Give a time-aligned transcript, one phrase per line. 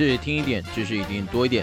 [0.00, 1.62] 是听一点，知识一定多一点。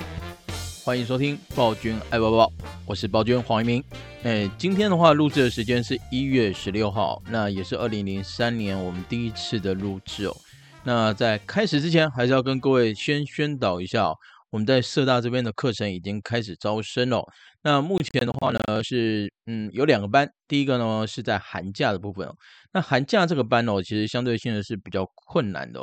[0.86, 2.52] 欢迎收听暴君爱抱抱，
[2.86, 3.84] 我是暴君黄一鸣。
[4.22, 10.38] 哎，今天的话录制的时间是一月十六号，那也是二零零三年我们第一次的录制哦。
[10.84, 14.14] 那在开始之前，还是要跟各位先宣导一下，
[14.52, 17.26] 我们在社大这边的课程已经开始招生了。
[17.64, 22.32] 那目前的话呢，是嗯有两个班，第一个呢是在寒假的部分。
[22.72, 25.82] 那寒假这个班哦，其实相对性的是比较困难的。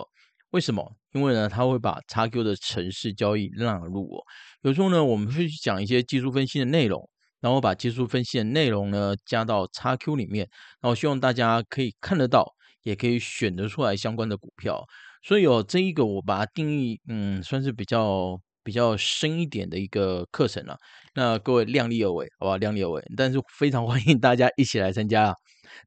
[0.50, 0.94] 为什么？
[1.14, 4.22] 因为呢，它会把 XQ 的城市交易纳入哦。
[4.62, 7.08] 有时候呢，我们会去讲一些技术分析的内容，
[7.40, 10.48] 然后把技术分析的内容呢加到 XQ 里面，
[10.82, 14.84] 然后希望大家可以看得到，也可以选得出来相关的股票。
[15.22, 18.40] 所以哦，这一个我把它定义，嗯，算是比较。
[18.66, 20.78] 比较深一点的一个课程了，
[21.14, 23.02] 那各位量力而为，好吧，量力而为。
[23.14, 25.34] 但是非常欢迎大家一起来参加啊。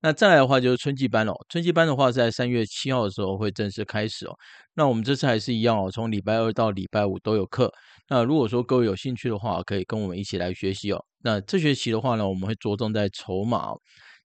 [0.01, 4.35] 那再来的话就是春季班哦，春季班的话在三月七号的时候会正式开始哦。
[4.75, 7.71] 那我们这次还是一样哦，从礼拜二到礼拜五都有课。
[8.09, 11.03] 那如果说各位有兴趣的话，可以跟我们一起来学习哦。
[11.23, 13.73] 那这学期的话呢，我们会着重在筹码。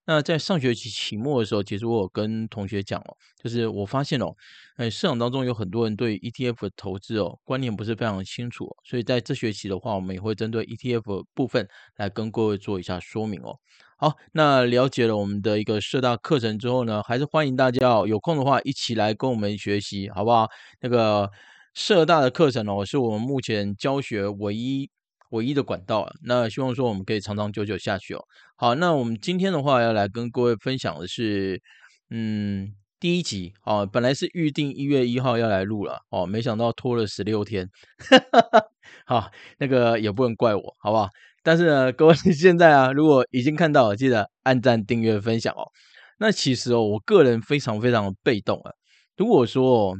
[0.05, 4.27] 那在上学期期末的时候，其实我有跟同学讲哦，就是我发现哦，
[4.75, 11.65] 哎，市场当中有很多人对 ETF 的投资哦观念不是非常清楚，所以在这学期的话，我们也会针对 ETF 部分
[11.95, 13.55] 来跟各位做一下说明哦。
[14.03, 20.45] 好，那了解了我们的一个社大课程之后呢，还是欢迎大家哦，有空的话一起来跟我们学习，好不好？
[20.81, 21.31] 那个
[21.73, 24.89] 社大的课程哦，是我们目前教学唯一。
[25.29, 28.19] 唯一的管道啊，那希望说我们可以长长久久下去哦。
[28.57, 31.61] 好，那我们今天的话要来跟各位分享的是，
[32.09, 38.65] 嗯，第一集哦，本来是预定一月一号要来录了哦，没想到拖了十六天，哈哈哈。
[39.05, 41.09] 好，那个也不能怪我，好不好？
[41.43, 45.69] 但是呢，各位 现在啊，如果已经看到，记得按赞、订阅、分享哦。
[46.17, 48.71] 那其实哦，我个人非常非常的被动啊。
[49.17, 49.95] 如果说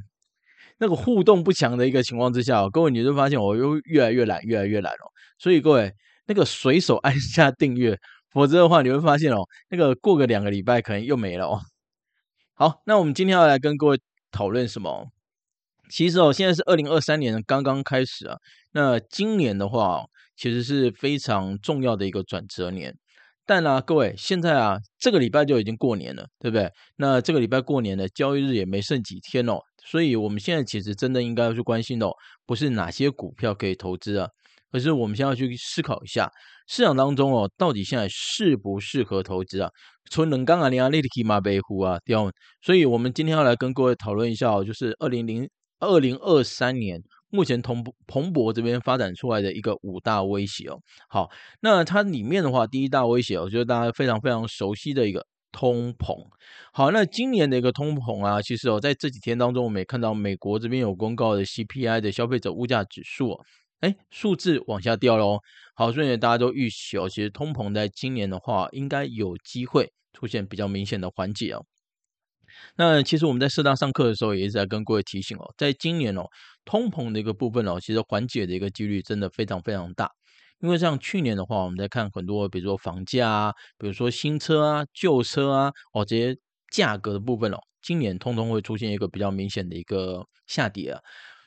[0.79, 5.05] 那个互动不强的一个情况之下，各位你就发现我又越来越懒，越来越懒哦。
[5.37, 5.93] 所以各位，
[6.25, 7.99] 那个随手按下订阅，
[8.31, 11.59] 否则的话你会发现哦，那个过个两个礼拜可能又没了哦。
[12.53, 13.99] 好，那我们今天要来跟各位
[14.31, 15.07] 讨论什么？
[15.89, 18.37] 其实哦，现在是二零二三年刚刚开始啊。
[18.71, 20.05] 那今年的话，
[20.35, 22.95] 其实是非常重要的一个转折年。
[23.45, 26.69] 但呢、各位现在啊，这个礼拜就已经过年了，对不对？
[26.95, 29.59] 那这个礼拜过年的交易日也没剩几天哦。
[29.85, 32.13] 所以我们现在其实真的应该要去关心的哦，
[32.45, 34.27] 不是哪些股票可以投资啊。
[34.71, 36.31] 可是我们先要去思考一下，
[36.67, 39.69] 市场当中哦，到底现在适不适合投资啊？
[40.09, 42.15] 从冷刚啊，你啊，立体马背虎啊，对。
[42.61, 45.47] 所以，我们今天要来跟各位讨论一下哦，就是二零零
[45.79, 47.01] 二零二三年
[47.33, 50.79] 目前同蓬勃这边发展出来的一个五大威胁哦。
[51.09, 56.15] 好，那它里面的话，第一大威胁，我觉得大家非常非常熟悉的一个通膨。
[56.71, 63.39] 好，那今年的一个通膨啊，其实哦，在这几天当中，我们也看到美国这边有公告的 CPI 的消费者物价指数。
[63.79, 65.39] 哎，数字往下掉喽。
[65.73, 71.65] 好，所以大家都预期哦，其实通膨在今年的话，应该有机会出现比较明显的缓解哦。
[72.77, 76.23] 那其实我们在社大上课的时候，也一直在跟各位提醒哦，在今年哦，
[76.65, 80.09] 通膨的一个部分哦，其实缓解的一个几率真的非常非常大。
[80.59, 86.37] 因为像去年的话，我们在看很多，比如说房价啊，比如说新车啊、旧车啊，哦这些
[86.71, 91.01] 价格的部分哦，今年通通会出现一个比较明显的一个下跌啊。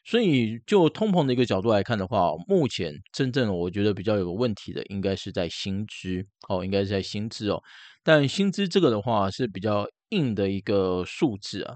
[0.04, 7.60] 所以，就通膨的一个角度来看的话，目前真正我觉得比较有个问题的，应该是在薪资哦，应该是在薪资哦。
[8.04, 11.74] 但薪资这个的话是比较硬的一个数字啊。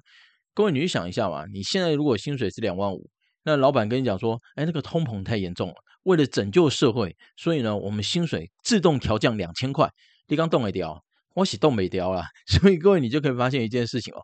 [0.54, 3.10] 各位，你去想一下嘛，你现在如果薪水是两万五，
[3.42, 9.90] 那老板跟你讲说，哎，那个通膨太严重了，为了拯救社会，所以呢，我们薪水自动调降两千块。
[10.28, 11.02] 你刚动没掉，
[11.34, 12.22] 我是动没掉了。
[12.46, 14.20] 所以各位，你就可以发现一件事情哦。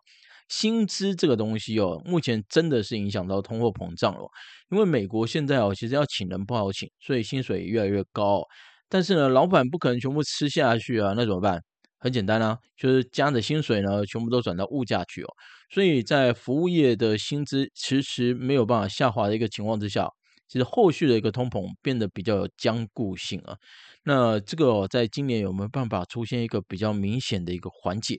[0.47, 4.21] 薪资这个东西哦，目前真的是影响到通货膨胀了。
[4.69, 8.41] 因为美国现在哦，其实要请人不好请，所以薪水越来越高。
[8.87, 11.61] 但是呢，老板不可能全部吃下去啊，那怎么办？
[11.99, 15.27] 很简单啊，就是将的薪水呢，全部都转到物价去哦。
[15.69, 20.07] 所以在服务业的薪资迟迟没有办法下滑的一个情况之下，
[20.47, 23.55] 其实后续的一个通膨变得比较有坚固性啊。
[24.03, 28.17] 那这个哦，在今年有没有办法出现一个比较明显的一个缓解？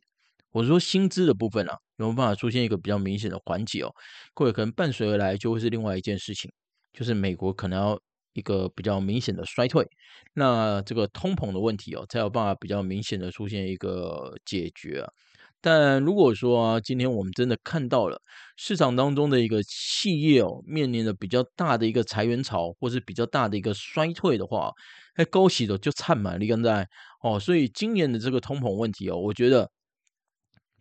[0.50, 3.90] 我说薪资的部分啊，有没有办法出现一个比较明显的缓解哦？
[4.34, 6.50] 各位可能伴随而来就会是另外一件事情，
[6.92, 8.00] 就是美国可能要
[8.38, 9.86] 一个比较明显的衰退，
[10.34, 15.12] 那这个通膨的问题哦，才有办法比较明显的出现一个解决啊。
[15.60, 18.22] 但如果说啊，今天我们真的看到了
[18.56, 24.70] 市场当中的一个企业哦，面临着比较大的一个裁员潮，或是比较大的一个衰退的话，
[25.16, 26.86] 哎，高息的就惨嘛，你刚才
[27.22, 29.70] 哦，所以今年的这个通膨问题哦，我觉得。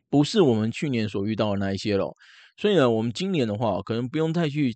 [0.10, 2.16] 不是我们去年所遇到的那一些咯，
[2.56, 4.74] 所以呢，我们今年的话，可能不用太去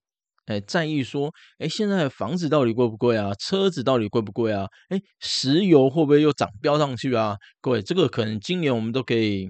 [0.47, 3.31] 哎，在意说，哎，现在房子到底贵不贵啊？
[3.39, 4.65] 车子到底贵不贵啊？
[4.89, 7.37] 哎，石油会不会又涨飙上去啊？
[7.61, 9.49] 各位，这个可能今年我们都可以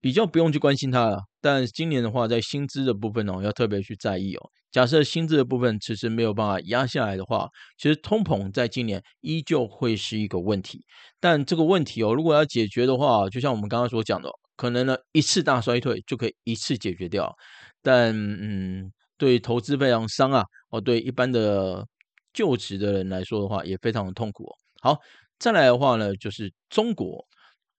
[0.00, 1.18] 比较不用去关心它了。
[1.40, 4.50] 但今年的话，在薪资的部分哦，要特别去在意哦。
[4.70, 10.84] 假设薪资的部分迟迟没有办法压下来的话，其实通膨在今年依旧会是一个问题。
[11.18, 17.34] 但这个问题哦，如果要解决的话，就像我们刚刚所讲的，可能呢一次大衰退就可以一次解决掉。
[17.82, 18.92] 但嗯。
[19.18, 20.42] 对投资非常伤啊！
[20.70, 21.84] 哦，对一般的
[22.32, 24.46] 就职的人来说的话，也非常的痛苦。
[24.80, 24.96] 好，
[25.38, 27.26] 再来的话呢，就是中国。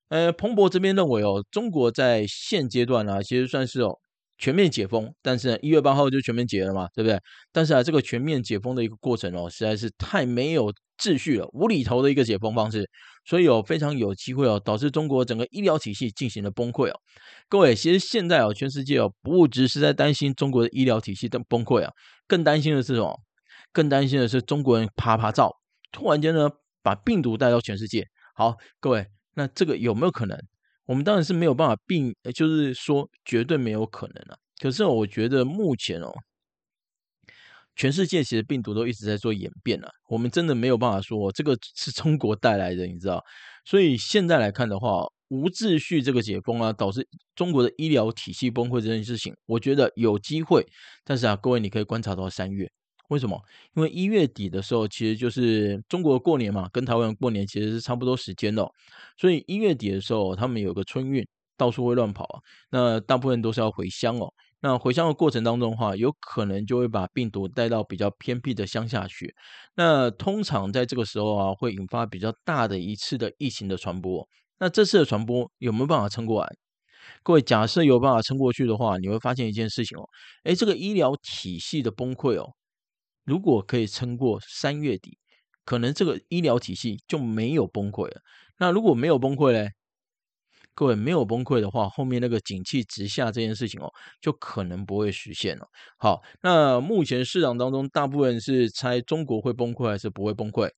[0.10, 3.98] 呃，彭博这边认为哦，中国在现阶段呢、啊，其实算是哦
[4.40, 7.20] 全面解封，但是一月八号就全面解了嘛，对不对？
[7.52, 12.90] 但是啊，这个全面解封的一个过程哦，实在是太没有秩序了，无厘头的一个解封方式，
[13.26, 17.00] 所以有、哦、非常有机会哦，导致中国整个医疗体系进行了崩溃哦。
[17.50, 21.92] 各位，其实现在哦，全世界哦，不只是在担心中国的医疗体系的崩溃啊，
[22.26, 23.20] 更担心的是什么？
[23.74, 25.54] 更担心的是中国人啪啪造，
[25.92, 26.50] 突然间呢，
[26.82, 28.08] 把病毒带到全世界。
[28.34, 30.40] 好，各位，那这个有没有可能？
[30.90, 34.38] 我们当然是没有办法并，就是说绝对没有可能了、啊。
[34.60, 36.12] 可是我觉得目前哦。
[37.76, 43.24] 全世界其实病毒都一直在做演变啊，我们真的没有办法说这个是中国带来的，你知道？
[43.66, 50.66] 所以现在来看的话，无秩序这个解封啊，导致中国的医疗体系崩溃这件事情，我觉得有机会。
[51.06, 52.70] 但是啊，各位你可以观察到三月，
[53.10, 53.40] 为什么？
[53.76, 58.72] 因为一月底的时候，其实就是中国过年嘛，跟台湾过年其实是差不多时间的哦，
[59.18, 61.26] 所以一月底的时候，他们有个春运，
[61.58, 62.40] 到处会乱跑啊，
[62.72, 64.34] 那大部分都是要回乡哦。
[64.62, 69.34] 那回乡的过程当中的话，有可能就会把病毒带到比较偏僻的乡下去。
[69.76, 74.28] 那通常在这个时候啊，会引发比较大的一次的疫情的传播。
[74.60, 76.50] 那这次的传播有没有办法撑过来？
[77.24, 80.04] 各位，假设有办法撑过去的话，你会发现一件事情哦，
[80.44, 82.54] 诶，这个医疗体系的崩溃哦，
[83.30, 85.20] 如果可以撑过三月底，
[85.64, 88.22] 可能这个医疗体系就没有崩溃了。
[88.58, 89.70] 那如果没有崩溃嘞？
[90.74, 95.68] 各位没有崩溃的话，后面那个景气直下这件事情哦，就可能不会实现了。
[96.00, 100.72] 好，那目前市场当中，大部分是猜中国会崩溃还是不会崩溃？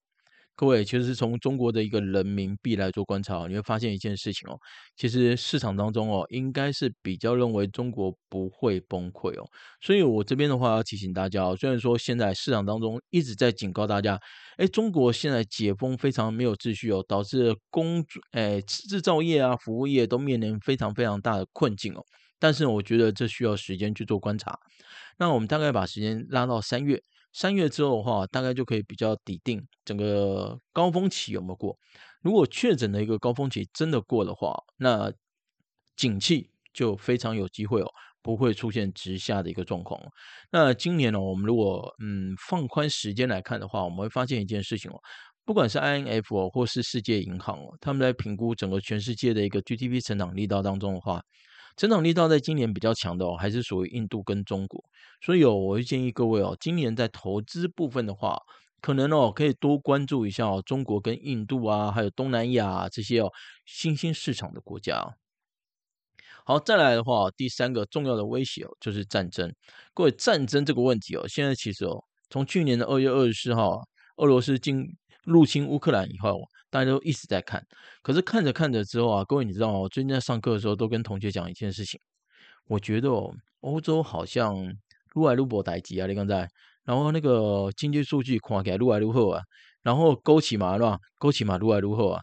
[0.54, 4.56] 各位，其实是从中国的一个人民币来做观察，你会发现一件事情哦，
[4.96, 9.48] 其实市场当中哦，应该是比较认为中国不会崩溃哦。
[9.80, 14.20] 所以我这边的话要提醒大家哦，虽然说现在市场当中一直在警告大家，
[14.58, 22.04] 哎，中国现在解封非常没有秩序哦，导致工哎制造业啊、服务业都面临非常非常大的困境哦。
[22.38, 24.58] 但是我觉得这需要时间去做观察。
[25.18, 27.02] 那我们大概把时间拉到三月。
[27.32, 31.76] 三月之后的话，大概就可以比较底定整个高峰期有没有过。
[32.20, 35.12] 如果确诊的一个高峰期真的过的话，那
[35.96, 37.90] 景气就非常有机会哦，
[38.22, 40.00] 不会出现直下的一个状况。
[40.50, 45.00] 那今年呢，我们如果嗯放宽时间来看的话，我们会发现一件事情哦，
[45.44, 51.22] 不管是 INF 哦，或是世界银行哦，他们在评估整个全世界的一个 GDP 成长力道当中的话。
[51.76, 54.84] 成长力道在今年比较强的哦，还是属于印度跟中国，
[55.20, 58.38] 所以哦，我会建议各位哦，今年在投资部分的话，
[58.80, 63.30] 可能哦可以多关注一下哦，中国跟印度啊，还有东南亚啊，这些哦
[63.64, 65.16] 新兴市场的国家。
[66.44, 69.54] 好，再来的话，第三个重要的威胁哦就是战争。
[69.94, 73.80] 各位，战争这个问题哦，现在其实哦，从去年的二月二十四号，
[74.16, 74.84] 俄罗斯进
[75.24, 76.40] 入侵乌克兰以后。
[76.72, 77.62] 大家都一直在看，
[78.00, 79.78] 可是看着看着之后啊，各位你知道吗？
[79.78, 82.00] 我最近在上课的时候都跟同学讲一件事情，
[82.66, 83.10] 我觉得，
[83.60, 86.48] 欧洲好像愈来愈无代志啊，你刚才，
[86.84, 89.42] 然后那个经济数据看起来愈来愈好啊，
[89.82, 90.98] 然后勾起嘛，是吧？
[91.18, 92.22] 勾起嘛，愈来愈好啊，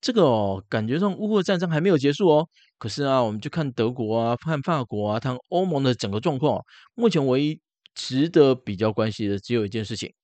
[0.00, 2.48] 这个哦，感觉上乌克兰战争还没有结束哦。
[2.78, 6.64] 可是啊，我们就看德国啊，看法国啊，看欧盟的整个状况，
[6.94, 7.60] 目前唯一
[7.96, 10.14] 值得比较关心的只有一件事情，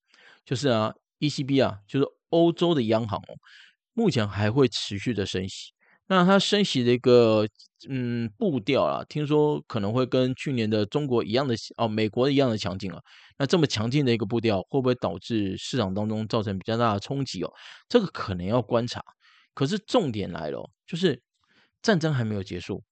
[0.45, 0.95] 就是啊
[1.29, 3.35] ，ECB 啊，就是欧洲的央行哦。
[3.93, 5.73] 目前还会持续的升息，
[6.09, 7.47] 那它升息的一个
[7.89, 13.01] 嗯步调啊，听说可能会跟去年的中国一样的哦，美国一样的强劲啊。
[13.39, 17.53] 那这么强劲的一个步调，会不会导致市场当中造成比较大的冲击哦？
[17.89, 19.03] 这个可能要观察。
[19.55, 21.23] 可是重点来了，就是
[21.81, 22.83] 战争还没有结束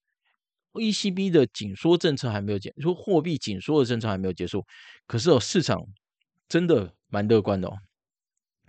[0.75, 4.65] ，ECB 的紧缩政策还没有结，说货币紧缩的政策还没有结束。
[5.09, 5.81] 可是哦，市场
[6.49, 7.77] 真的蛮乐观的哦。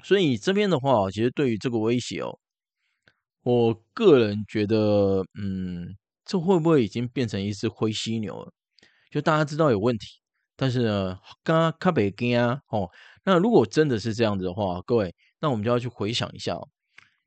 [0.04, 2.38] 所以这边的话，其实对于这个威胁哦，
[3.44, 5.96] 我个人觉得，嗯，
[6.26, 8.52] 这会不会已经变成一只灰犀牛了？
[9.10, 10.08] 就大家知道有问题，
[10.56, 12.90] 但是呢，刚刚卡北京啊，哦，
[13.24, 16.68] 那如果真的是这样子的话，各位，那我们就要去回想一下哦。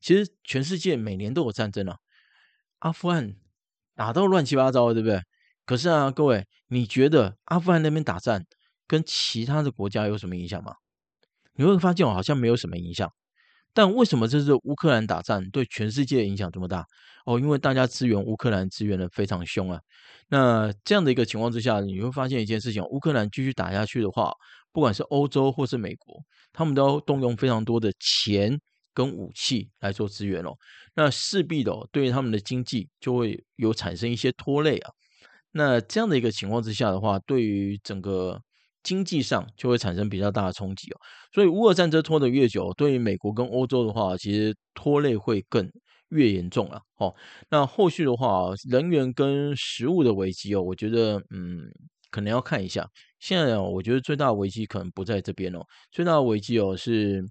[0.00, 1.96] 其实全世界每年都有战争啊，
[2.80, 3.34] 阿富汗
[3.94, 5.20] 打到乱七八糟，对不对？
[5.64, 8.44] 可是啊，各位，你觉得阿富汗那边打战
[8.86, 10.74] 跟其他的国家有什么影响吗？
[11.56, 13.10] 你会发现我好像没有什么影响。
[13.74, 16.82] 但为什么这次乌克兰打仗对全世界影响这么大？
[17.26, 19.78] 哦，因为大家支援乌克兰支援的非常凶啊。
[20.28, 24.32] 那这样的一个情况之下，你会发现一件事情：乌克兰继续打下去的话，
[24.72, 26.18] 不管是欧洲或是美国，
[26.54, 28.58] 他们都要动用非常多的钱
[28.94, 30.54] 跟武器来做支援哦。
[30.94, 34.90] 那势必的哦对于他们的经济就会有产生一些拖累啊。
[35.52, 38.40] 那这样的一个情况之下的话，对于整个
[38.86, 40.96] 经济上就会产生比较大的冲击哦，
[41.34, 45.68] 所以乌俄战争拖得越久，对于美国跟欧洲的话，其实拖累会更
[46.10, 47.12] 越严重了哦。
[47.50, 51.68] 那后续的话，人员跟食物的危机哦，我觉得嗯，
[52.12, 52.88] 可能要看一下。
[53.18, 55.58] 现在哦，我觉得最大的危机可能不在这边哦，
[55.90, 57.24] 最大的危机哦是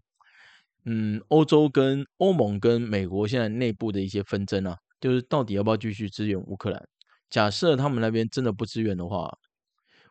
[0.83, 6.83] 嗯，欧洲跟欧盟跟美国现在内部的一些纷争啊，就是到底要不要继续支援乌克兰？
[7.29, 9.31] 假设他们那边真的不支援的话。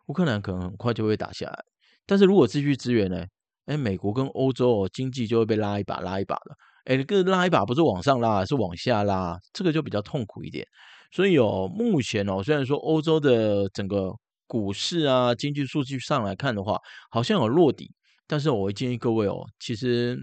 [0.06, 1.64] 乌克兰可能很快就会打下来，
[2.06, 3.25] 但是如果继续支援呢？
[3.66, 6.54] 哎，美国跟欧洲哦，经济就会被拉一把拉一把的。
[6.84, 10.66] 哎，这个拉一把不是往上拉，是往下拉，这个就比较痛苦一点。
[11.11, 14.12] 所以哦，目前哦，虽然说欧洲的整个
[14.46, 16.78] 股市啊、经济数据上来看的话，
[17.11, 17.90] 好像有落底，
[18.26, 20.18] 但是我会建议各位哦，其实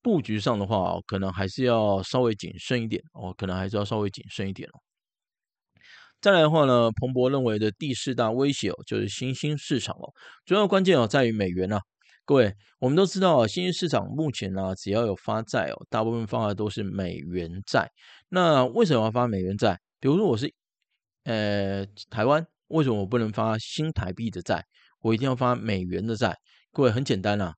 [0.00, 4.78] 布局上的话，可能还是要稍微谨慎一点哦，可能还是要稍微谨慎一点哦。
[6.20, 10.12] 再来的话呢，彭博认为的第四大威胁哦，就是新兴市场哦。
[10.44, 11.80] 主要关键哦，在于美元啊。
[12.26, 17.90] 各位，我们都知道啊，新兴市场目前呢，只要有发债哦，大部分发的都是美元债。
[18.28, 19.78] 那为什么要发美元债？
[19.98, 20.52] 比如说我是
[21.24, 24.62] 呃台湾，为什么我不能发新台币的债？
[25.00, 26.36] 我一定要发美元的债？
[26.70, 27.54] 各位很简单啊，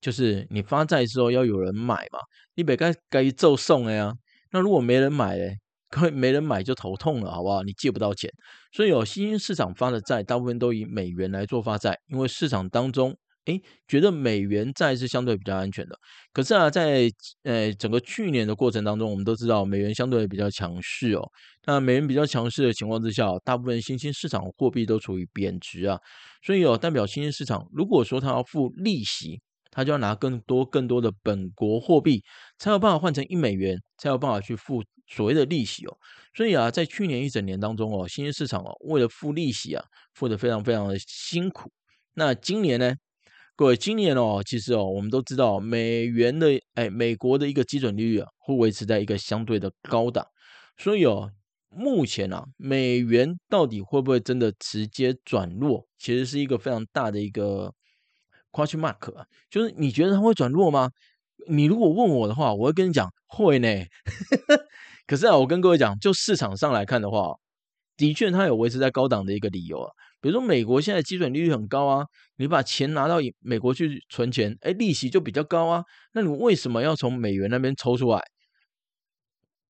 [0.00, 2.18] 就是你发债之后要有人买嘛，
[2.54, 4.14] 你别该该做送的呀。
[4.50, 5.58] 那如果没人买嘞？
[5.96, 7.62] 可会没人买就头痛了，好不好？
[7.62, 8.30] 你借不到钱，
[8.70, 15.98] 所以有新兴市场发的债，大部分都以美元来做发债，因为市场当中，诶，觉得美元债是相对比较安全的。
[16.34, 17.10] 可是啊，在
[17.44, 21.22] 呃整个去年的过程当中，我们都知道美元相对比较强势哦。
[21.64, 25.98] 那美元比较强势的情况之下，大部分新兴市场货币都处于贬值啊，
[26.44, 29.40] 所以有代表新兴市场，如果说它要付利息，
[29.76, 32.24] 他就要拿更多更多的本国货币，
[32.58, 34.82] 才有办法换成一美元，才有办法去付。
[35.08, 35.96] 所谓的利息哦，
[36.34, 41.70] 所以啊，在去年一整年当中哦，新兴市场哦，为了付利息啊，付得非常非常的辛苦。
[42.14, 42.92] 那今年呢，
[43.54, 50.26] 各位，今年哦，其实哦，我们都知道美元的哎，美国的一个基准利率啊，会维持在一个相对的高档。
[50.76, 51.30] 所以哦，
[51.68, 57.72] 目前啊，美元到底会不会真的直接转弱，其实是一个非常大的一个
[58.56, 60.90] question mark，就是你觉得它会转弱吗？
[61.48, 63.68] 你如果问我的话，我会跟你讲会呢。
[65.06, 67.34] 可是啊，我跟各位讲，就市场上来看的话，
[67.96, 69.92] 的确它有维持在高档的一个理由啊。
[70.20, 75.84] 比如说，美国现在基准利率很高啊，你把钱拿到美国去存钱，哎，利息就比较高啊。
[76.14, 78.20] 那你为什么要从美元那边抽出来？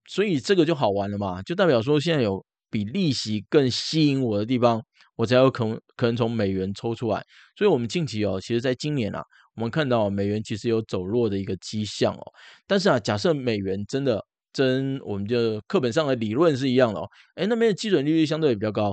[0.09, 2.43] 所以这个就好玩了嘛，就代表说现在有
[2.77, 4.83] 比利息更吸引我的地方，
[5.15, 7.25] 我才有可能可能从美元抽出来。
[7.57, 9.23] 所以，我们近期哦，其实在今年啊，
[9.55, 12.23] 我们看到美元其实有走弱的一个迹象哦。
[12.67, 14.23] 但是啊，假设美元真的。
[14.53, 18.91] 真我们就课本上的理论是一样的哦，哎，那边的基准利率相对也比较高，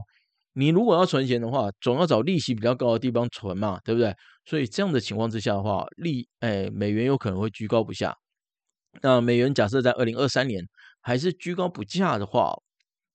[0.56, 4.14] 你如果要存钱的话，总要找利息比较高的地方存嘛，对不对？
[4.44, 8.14] 所以这样的情况之下的话，利哎美元有可能会居高不下。
[9.02, 10.62] 那美元假设在二零二三年
[11.00, 12.54] 还是居高不下的话，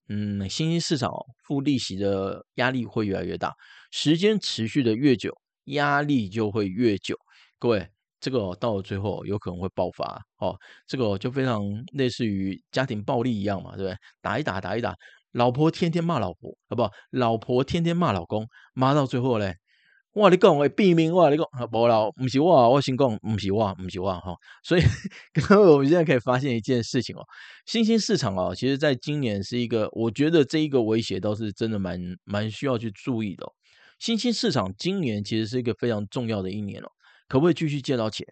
[0.09, 1.11] 嗯，新兴市场
[1.45, 3.55] 付利息的压力会越来越大，
[3.91, 5.33] 时间持续的越久，
[5.65, 7.17] 压力就会越久。
[7.59, 7.89] 各位。
[8.21, 10.53] 这个到了最后有可能会爆发哦，
[10.89, 11.63] 这个就非常
[11.93, 13.97] 类似于家庭暴力一样嘛，对不对？
[14.21, 14.93] 打一打，打一打，
[15.31, 16.91] 老婆天天骂老婆，好不？
[17.13, 19.55] 老婆天天骂老公，骂到最后嘞，
[20.19, 20.29] 哇！
[20.31, 21.31] 你讲我避免哇！
[21.31, 24.35] 你讲无啦，不是我，我先讲，不是我，不是我哈。
[24.65, 24.83] 所以，
[25.47, 27.23] 各位我们现在可以发现一件事情哦，
[27.67, 33.47] 新兴市场哦，其实在今年是一个，我觉得这一个威胁倒是真的蛮蛮需要去注意的。
[34.01, 36.89] 新兴市场今年其实是一个非常重要的一年哦。
[37.29, 38.27] 可不可以继续借到钱？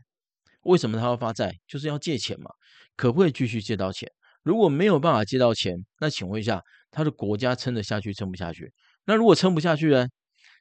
[0.63, 1.55] 为什么他要发债？
[1.69, 2.51] 就是要借钱嘛。
[2.97, 4.11] 可不可以继续借到钱？
[4.43, 8.73] 如果没有办法借到钱，那请问一下，他的国家撑得下去，撑不下去？
[9.05, 10.09] 那如果撑不下去呢？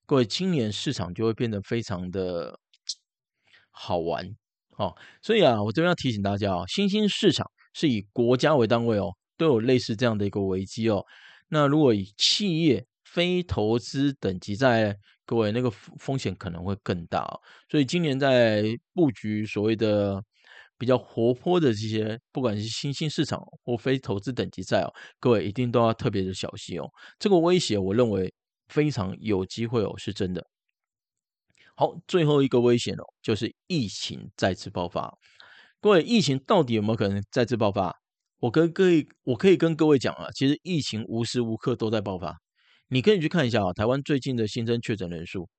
[0.06, 2.60] 各位，今年市场就会变得非常的
[3.72, 4.26] 好玩
[4.78, 4.96] 哦。
[5.22, 11.04] 所以啊，我这边要提醒大家哦，新兴市场是以国家为单位哦，都有类似这样的一个危机哦。
[11.50, 14.96] 那如果以企业非投资等级债。
[15.28, 20.22] 各位，那个风险可能会更大哦，所以今年在布局所谓的
[20.78, 26.86] 比较活泼的这些，不管是新兴市场或非投资等级债哦，各位一定都要特别的小心哦。
[27.18, 28.32] 这个威胁，我认为
[28.68, 30.48] 非常有机会哦，是真的。
[31.76, 35.18] 好，最后一个危险哦，就是疫情再次爆发。
[35.82, 37.96] 各位，疫情到底有没有可能再次爆发？
[38.40, 42.38] 我跟各位，我可以跟各位讲啊，其实疫情无时无刻都在爆发。
[42.88, 45.50] 你可以去看一下啊，台湾最近的新增确诊人数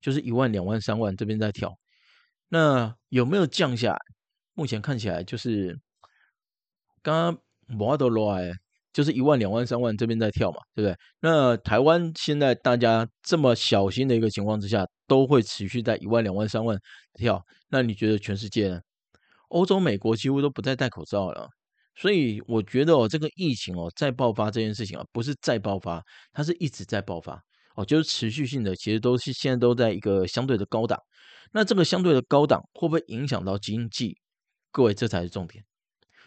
[0.00, 1.78] 就是一万、两万、三万这边在跳，
[2.48, 3.98] 那有没有降下来？
[4.54, 5.80] 目前看起来就是
[7.00, 8.50] 刚刚摩都罗哎，
[8.92, 10.96] 就是一万、两万、三万这边在跳嘛，对不对？
[11.20, 16.78] 那台湾现在大家这么小心的一个情况之下，都会持续在一万、两万、三万
[17.14, 17.42] 跳。
[17.68, 18.80] 那你觉得全世界呢？
[19.48, 21.48] 欧洲、美国几乎都不再戴口罩了。
[21.94, 27.38] 所以我觉得哦，这个疫情哦再爆发这件事情啊，不是再爆发，它是一直在爆发
[27.76, 30.98] 哦，就是持续性的，其实都是现在都在一个相对的高档。
[31.52, 34.16] 那这个相对的高档会不会影响到经济？
[34.70, 35.62] 各位，这才是重点。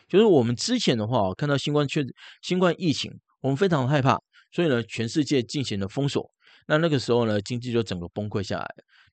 [0.07, 2.05] 就是我们之前的话，看到新冠确
[2.41, 4.19] 新冠疫情，我们非常害怕，
[4.51, 6.31] 所以呢，全世界进行了封锁。
[6.67, 8.67] 那那个时候呢，经济就整个崩溃下来。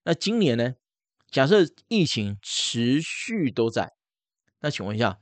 [0.05, 0.73] 那今年呢，
[1.31, 3.91] 假设疫情持续都在，
[4.61, 5.19] 那请问一下。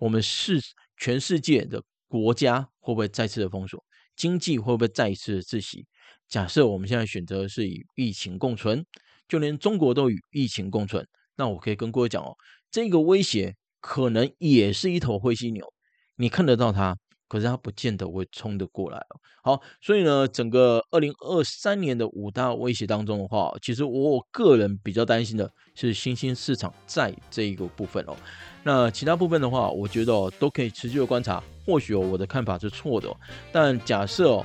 [0.00, 0.58] 我们是
[0.96, 3.84] 全世界的国家会不会再次的封锁？
[4.16, 5.86] 经济会不会再一次的窒息？
[6.26, 8.82] 假设我们现在选择是与疫情共存，
[9.28, 12.34] 就连中国都与疫情共存，那我可以跟各位讲哦，
[12.70, 15.72] 这个威胁可能也是一头灰犀牛，
[16.16, 16.96] 你看得到它。
[17.28, 19.00] 可是它不见得会冲得过来。
[19.44, 28.16] 好，所以呢，整个二零二三年的五大威胁当中的话，其实我个人比较担心的是新兴市场在这一个部分哦。
[28.64, 31.40] 那其他部分的话，我觉得哦都可以持续的观察。
[31.64, 33.08] 或许哦我的看法是错的，
[33.52, 34.44] 但假设哦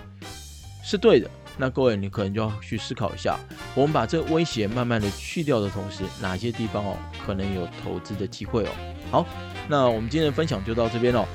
[0.88, 1.28] 是对的，
[1.58, 3.40] 那各位你可能就要去思考一下，
[3.74, 8.70] 我们把这个威胁慢慢的去掉的同时，哪些地方哦可能有投资的机会哦。
[9.10, 9.26] 好，
[9.68, 11.26] 那我们今天的分享就到这边哦。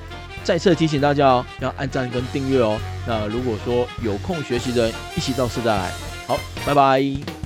[0.45, 2.78] 再次提醒大家哦，要按赞跟订阅哦。
[3.09, 5.90] 那如果说有空学习的人，一起到四再来。
[6.28, 7.39] 好，拜拜。